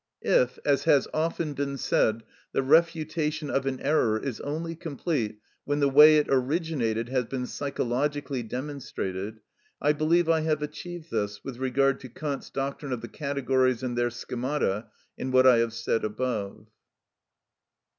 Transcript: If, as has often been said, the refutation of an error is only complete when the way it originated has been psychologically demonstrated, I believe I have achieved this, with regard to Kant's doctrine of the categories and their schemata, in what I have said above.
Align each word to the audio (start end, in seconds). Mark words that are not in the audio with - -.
If, 0.25 0.57
as 0.65 0.85
has 0.85 1.07
often 1.13 1.53
been 1.53 1.77
said, 1.77 2.23
the 2.53 2.63
refutation 2.63 3.51
of 3.51 3.67
an 3.67 3.79
error 3.81 4.17
is 4.17 4.39
only 4.41 4.75
complete 4.75 5.37
when 5.63 5.79
the 5.79 5.87
way 5.91 6.17
it 6.17 6.25
originated 6.27 7.09
has 7.09 7.25
been 7.25 7.45
psychologically 7.45 8.41
demonstrated, 8.41 9.41
I 9.79 9.93
believe 9.93 10.27
I 10.27 10.39
have 10.39 10.63
achieved 10.63 11.11
this, 11.11 11.43
with 11.43 11.57
regard 11.57 11.99
to 11.99 12.09
Kant's 12.09 12.49
doctrine 12.49 12.93
of 12.93 13.01
the 13.01 13.09
categories 13.09 13.83
and 13.83 13.95
their 13.95 14.09
schemata, 14.09 14.87
in 15.19 15.29
what 15.29 15.45
I 15.45 15.59
have 15.59 15.71
said 15.71 16.03
above. 16.03 16.65